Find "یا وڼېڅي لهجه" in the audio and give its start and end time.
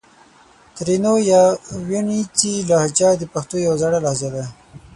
1.31-3.09